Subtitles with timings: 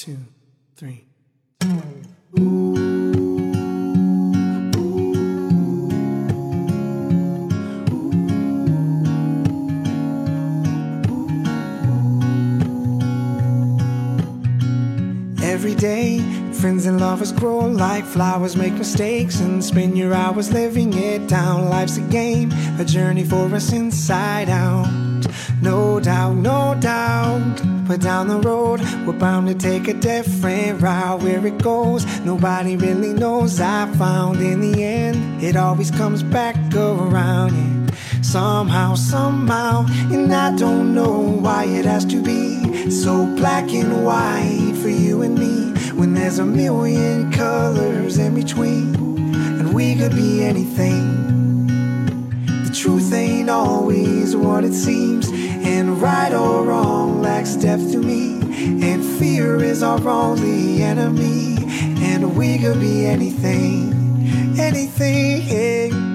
[0.00, 0.16] two,
[0.76, 1.04] three.
[15.42, 16.20] Every day,
[16.54, 21.68] friends and lovers grow like flowers, make mistakes and spend your hours living it down.
[21.68, 24.99] Life's a game, a journey for us inside out.
[25.62, 27.60] No doubt, no doubt.
[27.86, 31.22] But down the road, we're bound to take a different route.
[31.22, 33.60] Where it goes, nobody really knows.
[33.60, 37.52] I found in the end, it always comes back around.
[37.54, 37.90] Yeah.
[38.22, 44.76] Somehow, somehow, and I don't know why it has to be so black and white
[44.80, 45.72] for you and me.
[45.92, 48.94] When there's a million colors in between,
[49.58, 51.66] and we could be anything.
[52.64, 55.28] The truth ain't always what it seems,
[55.64, 58.40] and right or wrong lacks depth to me.
[58.84, 61.56] And fear is our only enemy,
[62.02, 66.09] and we could be anything, anything.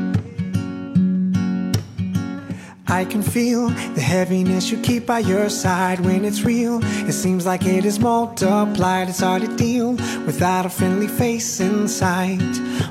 [2.96, 6.80] I can feel the heaviness you keep by your side when it's real.
[7.10, 9.10] It seems like it is multiplied.
[9.10, 9.92] It's hard to deal
[10.26, 12.40] without a friendly face in sight.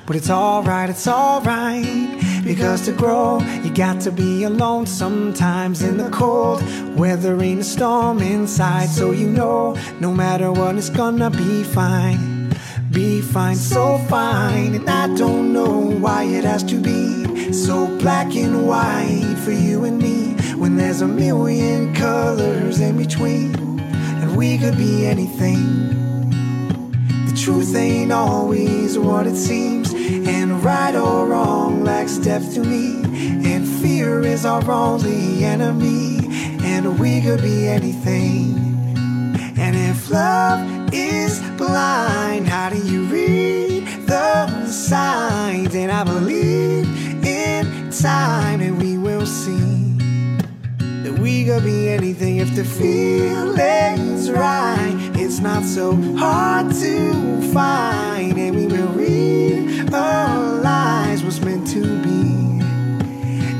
[0.04, 2.20] But it's alright, it's alright.
[2.44, 6.62] Because to grow, you got to be alone sometimes in the cold.
[6.98, 12.54] Weathering a storm inside, so you know no matter what, it's gonna be fine.
[12.90, 14.74] Be fine, so fine.
[14.74, 19.84] And I don't know why it has to be so black and white for you
[19.84, 25.90] and me when there's a million colors in between and we could be anything.
[27.28, 33.02] The truth ain't always what it seems, and right or wrong lacks depth to me.
[33.52, 36.20] And fear is our only enemy,
[36.62, 38.56] and we could be anything.
[39.58, 45.74] And if love is blind, how do you read the signs?
[45.74, 46.86] And I believe
[47.26, 48.93] in time, and we
[51.24, 54.94] we could be anything if the feeling's right.
[55.14, 58.92] It's not so hard to find, and we will
[60.62, 62.60] lives what's meant to be.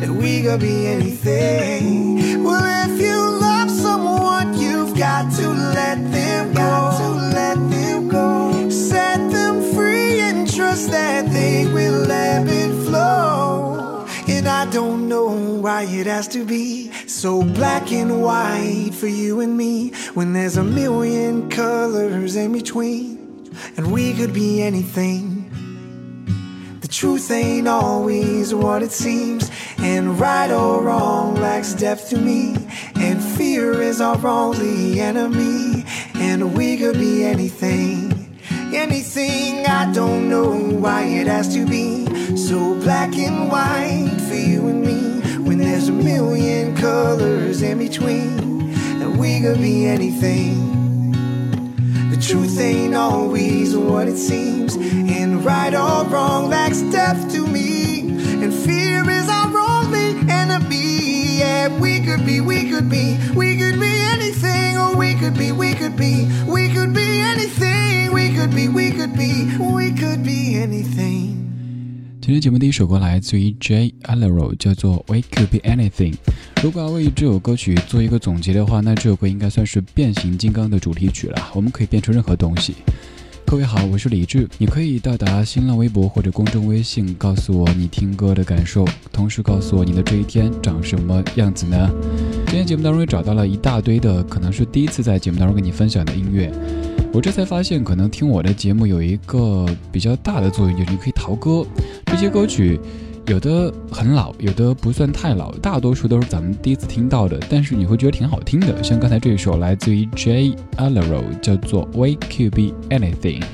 [0.01, 2.45] That we could be anything.
[2.45, 6.61] Well, if you love someone, you've got to let them go.
[6.61, 7.09] Got to
[7.39, 8.69] let them go.
[8.69, 14.07] Set them free and trust that they will ebb and flow.
[14.29, 15.31] And I don't know
[15.65, 16.94] why it has to be
[17.25, 23.51] so black and white for you and me when there's a million colors in between.
[23.79, 25.49] And we could be anything.
[26.83, 32.57] The truth ain't always what it seems, and right or wrong lacks depth to me.
[32.97, 35.87] And fear is our only enemy,
[36.17, 38.39] and we could be anything.
[38.75, 42.05] Anything, I don't know why it has to be
[42.37, 45.24] so black and white for you and me
[45.85, 48.73] there's a million colors in between,
[49.03, 51.13] and we could be anything.
[52.11, 58.01] The truth ain't always what it seems, and right or wrong lacks depth to me,
[58.43, 61.41] and fear is our only enemy.
[61.41, 65.53] Yeah, we could be, we could be, we could be anything, or we could be,
[65.53, 70.25] we could be, we could be anything, we could be, we could be, we could
[70.25, 71.44] be anything.
[72.25, 76.15] 今天节目第一首歌来自于 J Alero，叫做 We Could Be Anything。
[76.63, 81.51] 如果要为这首歌曲做一个总结的话，那这首歌应该算是变形金刚的主题曲了。
[81.55, 82.77] 我们可以变成任何东西。
[83.45, 91.91] 各位好，我是李志，你可以到达新浪微博或者公众微信，告诉我你听歌的感受，同时告诉我你的这一天长什么样子呢？
[92.47, 96.51] 今天节目当中也找到了一大堆的，可能是第一次在节目当中跟你分享的音乐。
[97.15, 101.65] 我这才发现，可能听我的节目有一个比较大的作用，就是你可以淘歌。
[102.07, 102.77] 这些歌曲
[103.29, 108.83] 有的很老，有的不算太老，大多数都是咱们第一次听到的，但是你会觉得挺好听的。
[108.83, 113.45] 像刚才这一首来自于 J Alero，叫做 We Could Be Anything。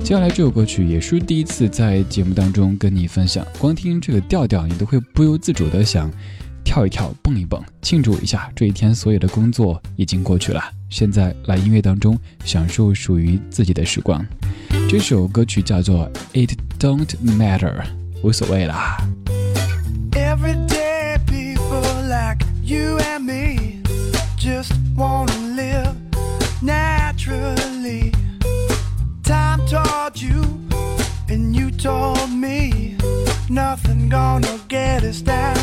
[0.00, 6.10] 接下来这首歌曲也是第一次在节目当中跟你分享，光听这个调调，你都会不由自主的想
[6.64, 10.60] 跳一跳、蹦一蹦，庆祝一下这一天所有的工作已经过去了。
[10.91, 14.25] 现在来音乐当中享受属于自己的时光。
[14.89, 16.09] 这首歌曲叫做《
[16.47, 17.85] It Don't Matter》，
[18.21, 18.97] 无所谓啦。
[20.11, 23.81] Everyday people like you and me
[24.37, 25.93] just wanna live
[26.61, 28.11] naturally.
[29.23, 30.41] Time taught you,
[31.27, 32.95] and you told me
[33.49, 35.57] nothing gonna get us down.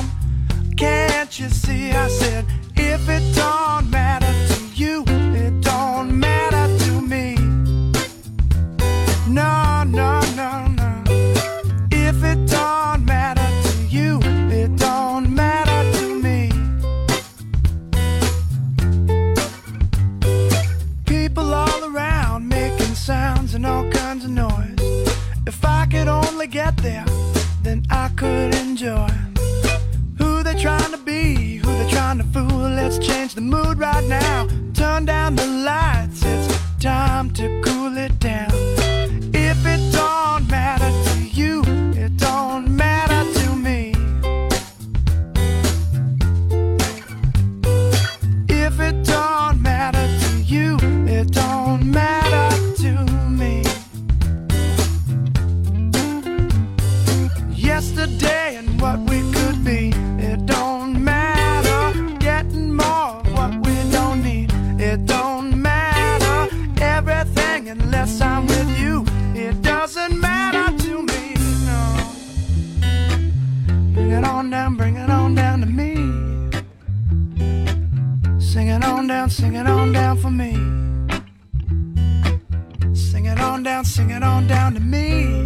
[0.77, 1.93] Can't you see?
[1.93, 2.45] I said,
[2.77, 6.29] if it don't matter to you, it don't matter
[58.00, 59.90] Yesterday and what we could be,
[60.24, 62.18] it don't matter.
[62.20, 66.48] Getting more of what we don't need, it don't matter.
[66.82, 69.04] Everything unless I'm with you,
[69.36, 71.34] it doesn't matter to me.
[71.66, 71.82] No.
[73.94, 75.96] Bring it on down, bring it on down to me.
[78.40, 80.54] Sing it on down, sing it on down for me.
[82.96, 85.39] Sing it on down, sing it on down to me.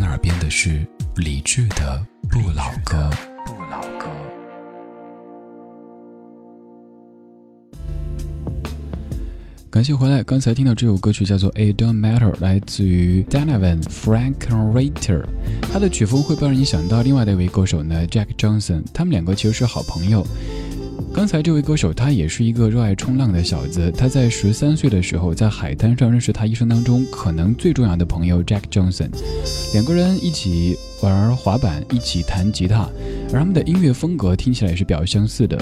[0.00, 0.80] 您耳边的是
[1.16, 3.10] 李志的不老歌。
[3.44, 4.08] 不老歌。
[9.68, 15.22] 感谢回来，刚才听到这首歌曲叫做《It Don't Matter》，来自于 Donovan Frank Rater。
[15.70, 18.82] 他的曲风会不会让你想到另外的一位歌手呢？Jack Johnson。
[18.94, 20.26] 他们两个其实是好朋友。
[21.12, 23.92] 刚才这位歌手，他也是一个热爱冲浪的小子。
[23.96, 29.10] 他在十三岁的时候，在海滩上认识他一生当中可能最重要的朋友 Jack Johnson，
[29.72, 32.88] 两个人一起玩滑板，一起弹吉他，
[33.32, 35.60] 而他们的音乐风格听起来也是比较相似的。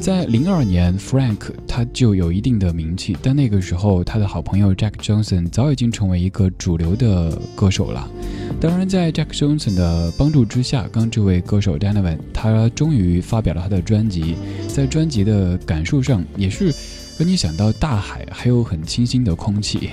[0.00, 8.08] 在零二年，Frank 他就有一定的名气，但那个时候他的好朋友 Jack Johnson 早已经成为一个主流的歌手了。
[8.60, 14.36] 当然，在 Jack Johnson 的帮助之下，刚这位歌手 Donovan 他终于发表了他的专辑，
[14.68, 16.72] 在专辑的感受上也是
[17.18, 19.90] 让你想到大海，还有很清新的空气。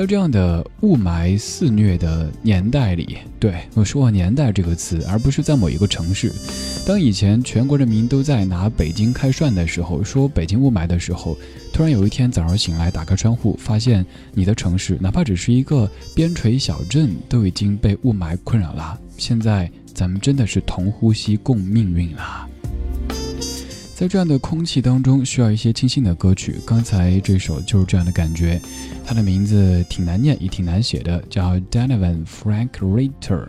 [0.00, 6.32] 在这样的雾霾肆虐的年代里，对我说过“年代”这个词，而不是在某一个城市。
[6.86, 11.36] 当以前全国人民都在拿北京开涮的时候，说北京雾霾的时候，
[11.70, 14.02] 突然有一天早上醒来，打开窗户，发现
[14.32, 18.98] 你的城市，哪怕只是一个边陲小镇，都已经被雾霾困扰了。
[19.18, 22.48] 现在咱们真的是同呼吸共命运啦。
[24.00, 26.56] 在这样的空气当中，需要一些清新的歌曲。
[26.66, 28.58] 刚才这首就是这样的感觉，
[29.04, 33.46] 它的名字挺难念，也挺难写的，叫 Donovan Frank Ritter。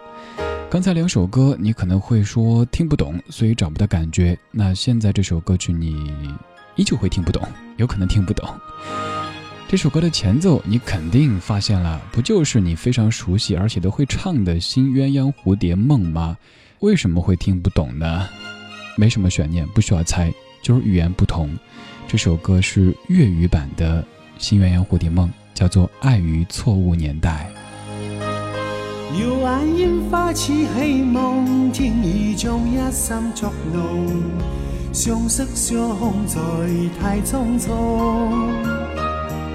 [0.70, 4.38] 刚才两首歌你可能会说听不懂，所以找不到感觉。
[4.52, 5.96] 那现在这首歌曲你
[6.76, 7.42] 依旧会听不懂，
[7.78, 8.46] 有可能听不懂。
[9.70, 16.38] 这首歌的前奏你肯定发现了，不就是你非常熟悉而且都会唱的《新鸳鸯蝴蝶梦》吗？
[16.82, 18.28] 为什么会听不懂呢？
[18.96, 21.50] 没什么悬念，不需要猜，就是语言不同。
[22.08, 24.02] 这首歌是粤语版的
[24.38, 27.50] 《新鸳鸯蝴蝶梦》，叫做《爱于错误年代》。
[29.20, 29.28] 耀
[29.60, 30.66] 眼烟花似戲
[31.04, 34.08] 夢，天意將一心作弄，
[34.94, 36.40] 相識相空在
[37.00, 37.70] 太匆匆。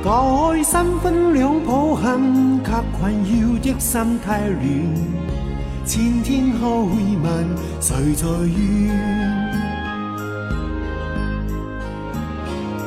[0.04, 5.25] 改新婚兩抱憾，卻困擾的心太亂。
[5.86, 7.46] 千天後會問
[7.80, 8.58] 誰在怨？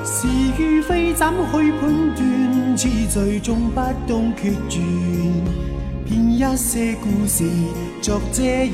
[0.04, 0.28] 是
[0.62, 1.82] 與非怎去判
[2.14, 2.76] 斷？
[2.76, 4.82] 痴醉中不懂決斷。
[6.06, 7.46] 編一些故事
[8.02, 8.74] 作遮掩，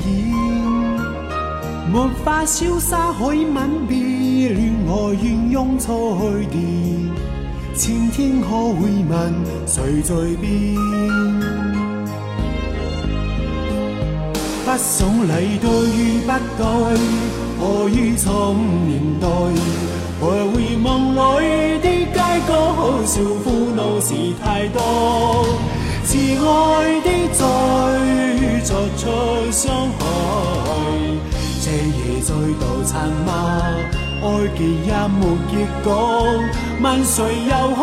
[1.92, 3.92] 沒法瀟灑可以吻別，
[4.56, 7.10] 戀愛怨用錯去電，
[7.76, 9.32] 前天可會問
[9.66, 11.55] 誰在變？
[14.76, 16.64] 不不想离对与不对，
[17.58, 18.56] 何于从
[18.86, 19.26] 年代？
[20.20, 24.12] 徘徊梦里的街角，好笑苦恼事
[24.44, 25.46] 太多。
[26.04, 27.40] 慈爱的罪
[28.64, 30.04] 作出伤害，
[31.62, 33.32] 这夜再度残吗？
[34.22, 34.24] 爱
[34.58, 35.90] 结也没结果，
[36.82, 37.80] 问谁又可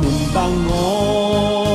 [0.00, 0.36] 明白
[0.68, 1.69] 我？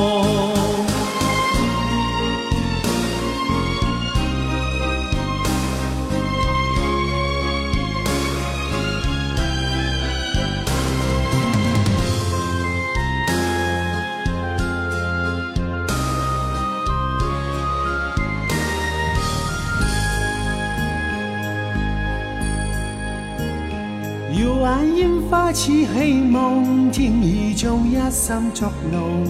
[25.05, 29.23] 烟花似希望，天意将一心捉弄，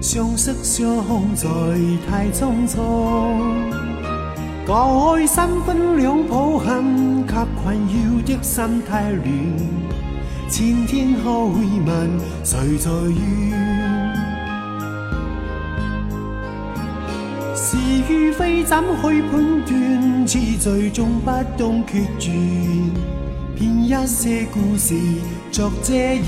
[0.00, 1.48] 相识相空在
[2.08, 2.78] 太匆匆。
[4.64, 9.24] 改新婚两抱恨，给困扰的心太乱。
[10.48, 12.10] 千天可问
[12.44, 14.14] 谁在怨？
[17.56, 17.76] 是
[18.08, 20.24] 与非怎去判断？
[20.24, 22.30] 痴醉中不懂决绝。
[23.86, 24.94] 一些故事
[25.52, 26.22] 作遮掩，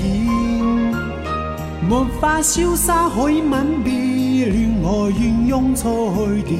[1.89, 6.55] 没法潇洒海吻别，恋爱愿用错去电，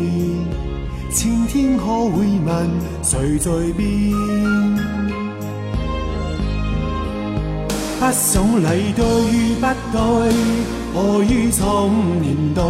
[1.11, 2.67] 前天可会问
[3.03, 4.11] 谁在变？
[7.99, 9.99] 不想理对与不对，
[10.95, 12.63] 何于从年代？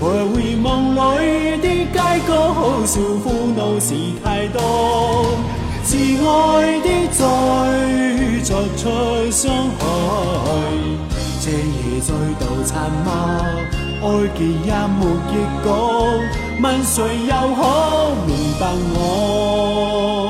[0.00, 5.38] 徘徊梦里的街角，好笑苦恼事太多。
[5.84, 7.20] 自爱的再
[8.44, 8.82] 作出
[9.30, 9.82] 伤害，
[11.40, 12.70] 这夜再度沉
[13.04, 13.10] 默？
[14.02, 15.70] 爱结也没结果，
[16.60, 16.96] 问谁
[17.26, 17.60] 又可
[18.26, 18.62] 明白
[18.94, 20.21] 我？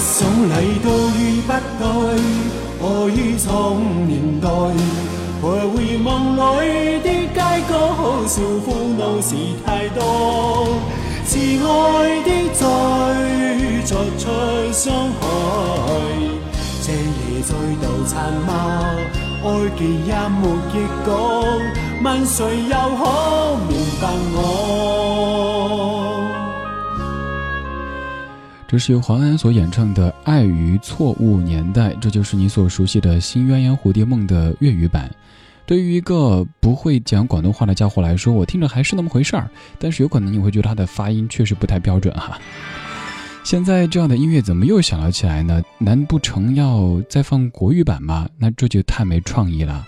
[0.00, 1.84] 想离对与不对，
[2.80, 4.48] 何于从年代？
[5.42, 6.38] 徘徊梦里
[7.00, 7.36] 的街
[7.68, 8.66] 角，好笑苦
[8.98, 9.98] 恼事太多。
[11.24, 12.60] 自爱的罪
[13.86, 14.22] 作出
[14.72, 15.22] 伤害，
[16.82, 17.48] 这夜再
[17.80, 18.50] 度残吗？
[19.42, 19.46] 爱
[19.78, 21.10] 结也没结果，
[22.02, 24.99] 问谁又可明白我？
[28.70, 35.10] 这是由黄安所演唱的《爱于错误年代》，这就是你所熟悉的《新鸳鸯蝴蝶梦》的粤语版。
[35.66, 39.50] 对于一个不会讲广东话的家伙来说，我听着还是那么回事儿，
[39.80, 42.38] 但是有可能你会觉得他的发音确实不太标准哈。
[43.42, 45.60] 现在这样的音乐怎么又响了起来呢？
[45.78, 48.28] 难不成要再放国语版吗？
[48.38, 49.84] 那这就太没创意了。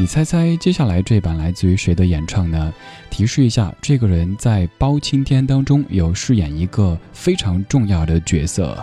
[0.00, 2.72] 你猜猜，接下来这版来自于谁的演唱呢？
[3.10, 8.82] 提示一下，这个人在《包青天》当中有饰演一个非常重要的角色。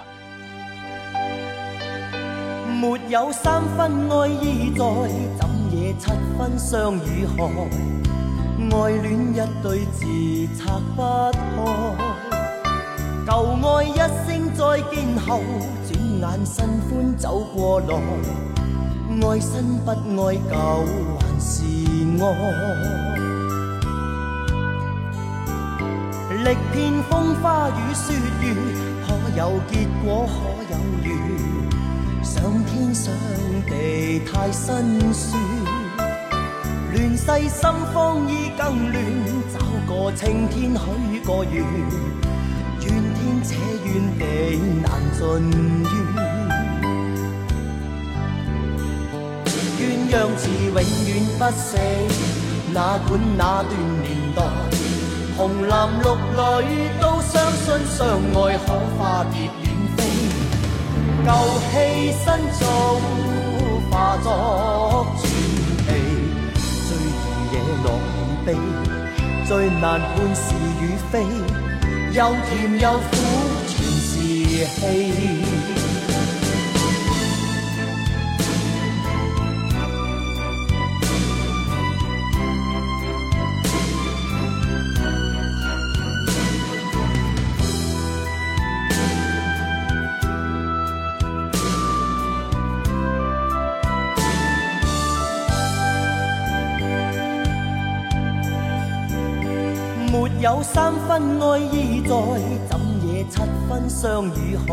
[2.79, 4.85] 没有三分爱意在，
[5.39, 7.49] 怎野七分相与害？
[8.77, 10.05] 爱恋一对字
[10.55, 11.35] 拆不开，
[13.25, 13.31] 旧
[13.67, 15.41] 爱一声再见后，
[15.89, 17.87] 转眼新欢走过来。
[19.19, 20.53] 爱新不爱旧
[21.19, 21.63] 还是
[22.21, 22.23] 爱？
[26.43, 28.53] 历遍风花雨雪月，
[29.05, 29.39] 可有
[29.71, 30.27] 结果？
[30.27, 30.37] 可
[30.71, 31.09] 有缘？
[32.23, 33.11] 上天上
[33.65, 35.41] 地太辛酸，
[36.93, 38.95] 乱世心慌意更乱。
[39.51, 39.57] 找
[39.87, 41.65] 个青天许个愿，
[42.81, 43.87] 怨天且怨
[44.19, 44.23] 地
[44.83, 45.19] 难尽
[45.81, 46.36] 怨。
[49.79, 49.81] 鸳
[50.11, 51.77] 鸯字永远不死，
[52.73, 54.05] 哪管那段年
[54.35, 54.41] 代，
[55.37, 56.03] 红蓝绿
[56.67, 57.65] 女都相信
[57.95, 57.99] 相
[58.33, 58.67] 爱可
[58.97, 59.65] 化蝶远
[59.95, 59.97] 飞。
[61.23, 61.29] 旧
[61.69, 61.71] 戏
[62.11, 62.25] 新
[62.57, 62.61] 做，
[63.91, 64.25] 化作
[65.19, 65.23] 传奇，
[66.87, 68.15] 最易惹落喜
[68.45, 68.47] 悲，
[69.47, 70.45] 最难判是
[70.81, 71.13] 与非，
[72.13, 72.19] 又
[72.49, 73.01] 甜又苦
[73.67, 74.09] 全是
[74.65, 75.46] 戏。
[100.47, 102.09] 有三分爱意在，
[102.69, 104.65] 怎野七分相与害，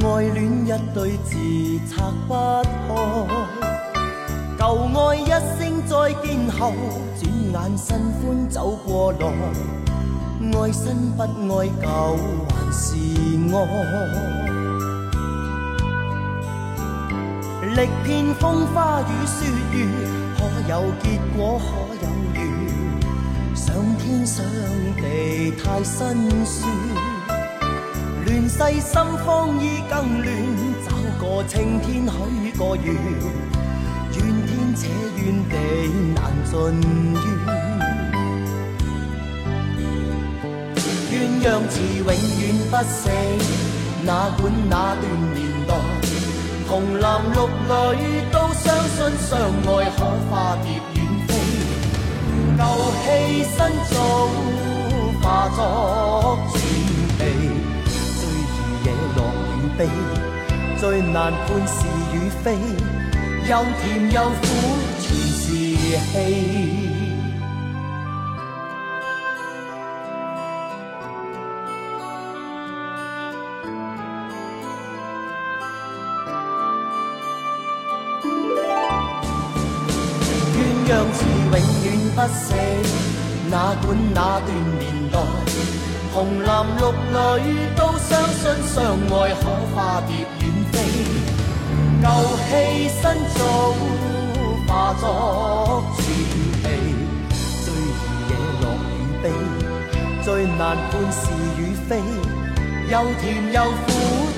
[0.00, 1.36] 爱恋一对字
[1.86, 2.88] 拆不开。
[4.58, 4.62] 旧
[4.98, 6.26] 爱一声再见
[6.58, 6.72] 后，
[7.20, 9.26] 转眼新欢走过来，
[10.40, 11.86] 爱新不爱旧
[12.48, 12.96] 还是
[13.52, 13.54] 爱。
[17.76, 19.76] 历遍风花雨雪月，
[20.38, 20.40] 可
[20.70, 21.66] 有结果可
[22.02, 22.47] 有缘？
[24.08, 24.42] 天上
[24.96, 26.66] 地太辛酸，
[28.24, 30.32] 乱世心慌意更乱，
[30.82, 30.88] 找
[31.20, 32.94] 个青天许个愿。
[34.14, 34.88] 怨天且
[35.18, 35.54] 怨地
[36.14, 36.56] 难尽
[37.12, 37.20] 怨，
[41.12, 43.10] 鸳鸯字永远不死，
[44.06, 44.10] 哪
[44.40, 45.70] 管那段年代，
[46.66, 47.36] 红男绿
[48.00, 48.96] 女都相信
[49.28, 49.98] 相爱可
[50.30, 50.97] 化蝶
[52.58, 53.06] 旧戏
[53.44, 53.56] 新
[53.88, 53.94] 做
[55.22, 55.58] 化作
[56.50, 56.58] 传奇，
[57.16, 59.18] 最易惹落
[59.54, 59.80] 与悲，
[60.76, 62.58] 最难判是与非。
[63.48, 64.42] 又甜又苦，
[64.98, 65.46] 全是
[65.96, 66.87] 戏。
[82.18, 82.52] 不死，
[83.48, 84.48] 哪管那段
[84.80, 84.82] 年
[85.12, 85.20] 代，
[86.12, 86.82] 红男绿
[87.44, 87.46] 女
[87.76, 90.10] 都相信相爱可化蝶
[90.40, 90.74] 远飞。
[92.02, 92.06] 旧
[92.42, 92.50] 戏
[92.88, 93.00] 新
[93.36, 93.38] 做，
[94.66, 95.04] 化作
[95.94, 96.02] 传奇，
[97.62, 97.96] 最易
[98.26, 98.30] 惹
[98.62, 99.24] 乐与悲，
[100.24, 100.60] 最难
[100.90, 101.22] 判是
[101.56, 102.02] 与非，
[102.90, 103.22] 又甜
[103.52, 103.86] 又苦，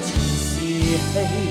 [0.05, 0.61] 全是
[0.99, 1.50] 戏。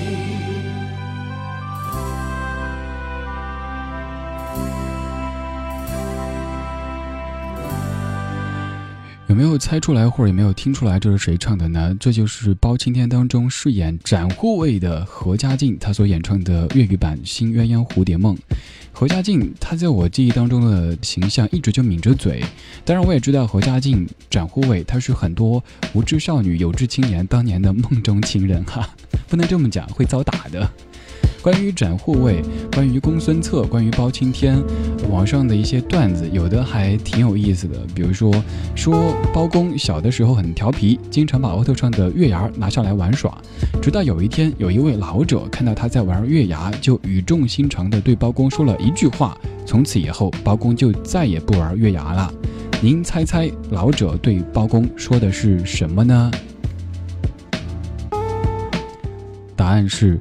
[9.39, 11.95] 没有猜出来，或者也没有听出来这是谁唱的呢？
[11.97, 18.35] 这就是《包青天》当中饰演展护卫的何家劲，他所演唱的粤语版《新鸳鸯蝴蝶梦》。
[18.91, 22.43] 何家劲，他在我记忆当中的形象一直就抿着嘴。
[22.83, 28.89] 当然，我也知道何家劲展护卫，他是很多无知少女、有志青年当年的梦中情人哈，
[29.29, 30.69] 不能这么讲，会遭打的。
[31.41, 34.61] 关于展护卫，关于公孙策，关于包青天，
[35.09, 37.79] 网上的一些段子，有的还挺有意思的。
[37.95, 38.33] 比如说，
[38.75, 43.37] 说包公小的时候很调皮，经常把额头上的月牙拿下来玩耍。
[43.81, 49.37] 直到有一天，有一位老者看到他在玩月牙，就语重心长地对包公说了一句话。
[49.65, 52.33] 从此以后，包公就再也不玩月牙了。
[52.81, 56.31] 您猜猜，老者对包公说的是什么呢？
[59.55, 60.19] 答案是。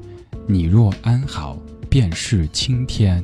[0.51, 1.59] 你若安好，
[1.91, 3.23] 便是青天。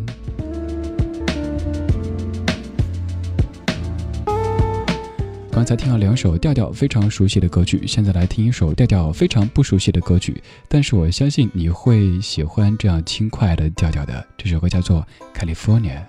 [5.50, 14.26] 刚才听了两首调调非常熟悉的歌曲，现在来听一首调调非常不熟悉的歌曲，但是我相信你会喜欢这样轻快的调调的。
[14.36, 16.02] 这首歌叫做《California》。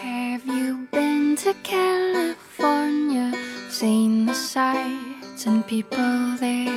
[0.00, 3.34] Have you been to California?
[3.70, 6.72] Seen the sights and people there?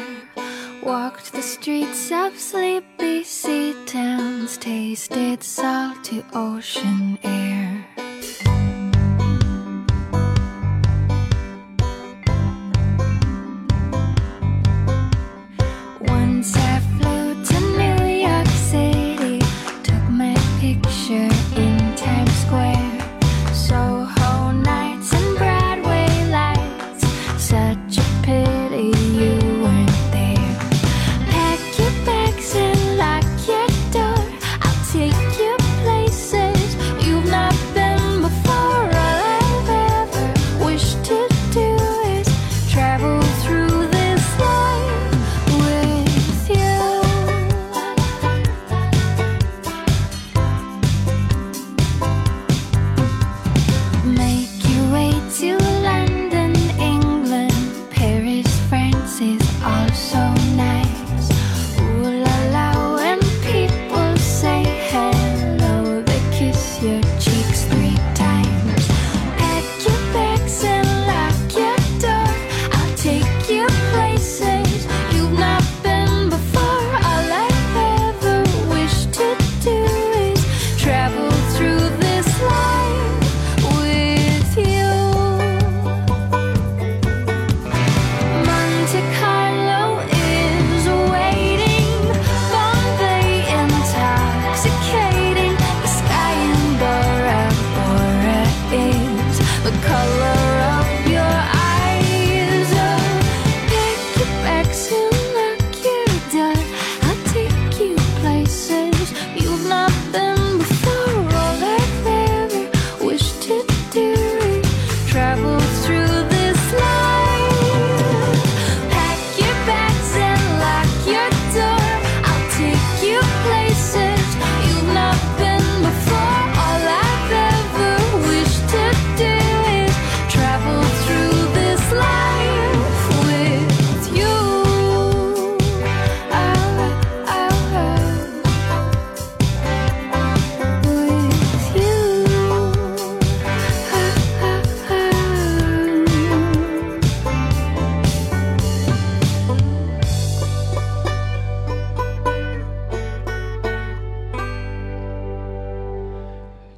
[0.84, 2.84] Walked the streets of sleep.
[3.23, 7.64] Sea towns, tasted salty ocean air.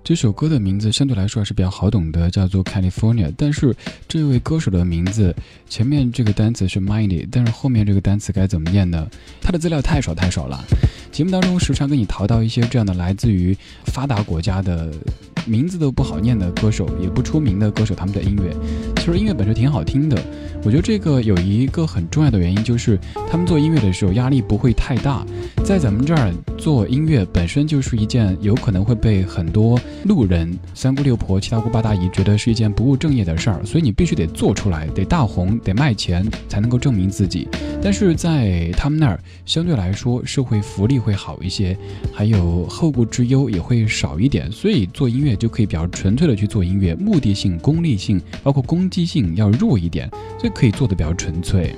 [0.07, 3.29] 这首歌的名字相对来说还是比较好懂的，叫做 California。
[3.35, 3.75] 但是
[4.07, 5.35] 这位歌手的名字
[5.67, 9.05] 前面这个单词是 Mindy，但是后面这个单词该怎么念呢？
[9.41, 10.63] 他的资料太少太少了。
[11.11, 13.53] 节目当中时常跟你淘到一些这样的来自于
[13.87, 14.93] 发达国家的。
[15.47, 18.53] 名字都不好念的歌手，也不出名的歌手，他们的音乐，
[18.97, 20.21] 其实音乐本身挺好听的。
[20.63, 25.25] 我觉得这个有一个很重要的原因，就是他们做音乐的时候压力不会太大。
[25.63, 37.47] 在咱们这儿做音乐本身就是一件有可能会被很多路人、三姑六婆、七大姑八大姨觉得是一件不务正业的事儿，所以你必须得做出来，得大红，得卖钱，才能够证明自己。
[37.81, 41.77] 但是在他们那儿，相对来说社会福利会好一些，
[42.11, 51.75] 还有后顾之忧也会少一点，所以做音乐就可以比较纯粹的去做音乐，目的性、功利性，包括攻击性要弱一点，所以可以做的比较纯粹。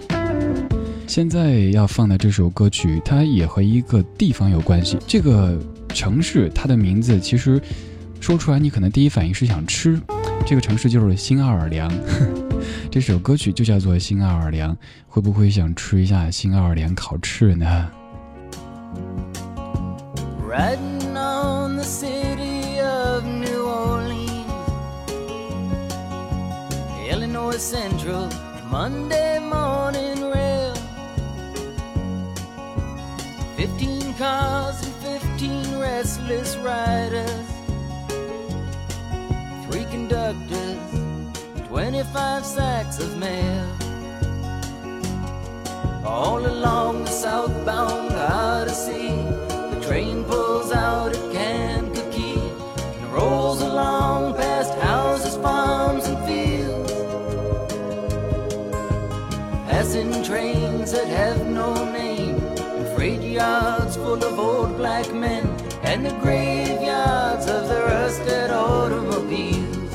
[1.05, 4.97] 现在要放的这首歌曲，它也和一个地方有关系。
[5.07, 7.61] 这个城市，它的名字其实
[8.19, 9.99] 说出来，你可能第一反应是想吃。
[10.45, 11.91] 这个城市就是新奥尔良。
[12.91, 14.73] 这首歌曲就叫做《新奥尔良》，
[15.07, 17.89] 会不会想吃一下新奥尔良烤翅呢
[28.71, 30.73] ？Monday morning rail.
[33.57, 37.47] Fifteen cars and fifteen restless riders.
[39.65, 40.79] Three conductors,
[41.67, 43.67] twenty-five sacks of mail.
[46.05, 49.09] All along the southbound Odyssey,
[49.71, 51.13] the train pulls out
[64.99, 65.45] black men,
[65.83, 69.93] and the graveyards of the rusted automobiles.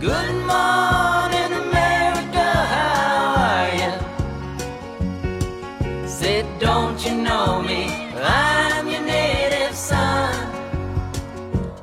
[0.00, 3.92] Good morning, America, how are you?
[6.08, 7.82] Said, don't you know me?
[8.16, 10.34] I'm your native son.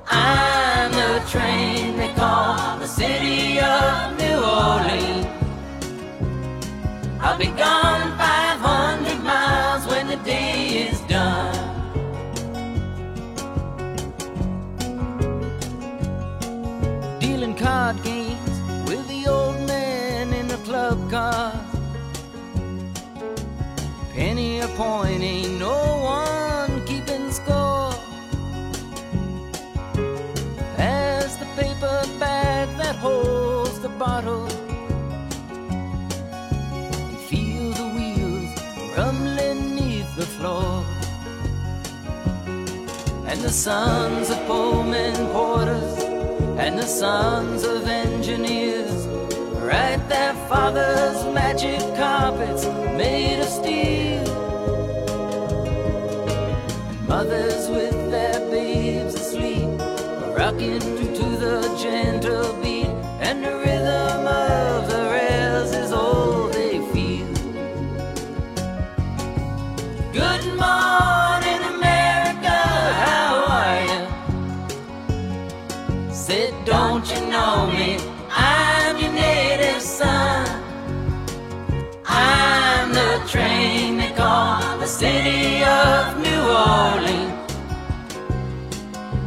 [0.07, 5.27] I'm the train they call the city of New Orleans.
[7.21, 7.98] I'll be gone
[24.79, 25.77] point, ain't no
[26.21, 27.91] one keeping score.
[30.77, 34.47] As the paper bag that holds the bottle
[37.09, 38.51] and feel the wheels
[38.97, 40.85] rumbling neath the floor.
[43.29, 45.97] And the sons of Pullman porters
[46.63, 49.07] and the sons of engineers
[49.61, 52.63] write their father's magic carpets
[52.97, 54.18] made of steel.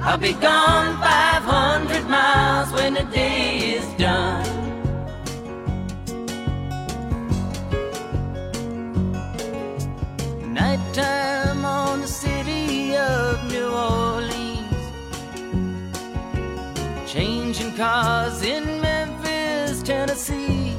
[0.04, 4.44] I'll be gone 500 miles when the day is done.
[10.52, 14.84] Nighttime on the city of New Orleans.
[17.06, 20.76] Changing cars in Memphis, Tennessee.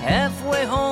[0.00, 0.91] Halfway home,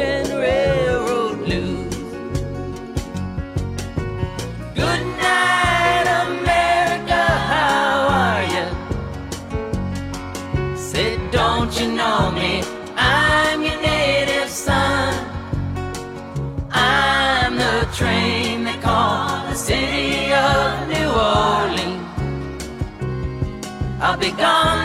[24.41, 24.80] gone